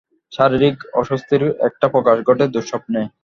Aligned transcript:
শারীরিক 0.31 0.77
অস্বস্তির 0.93 1.43
একটা 1.67 1.85
প্রকাশ 1.93 2.17
ঘটে 2.27 2.45
দুঃস্বপ্নে। 2.47 3.01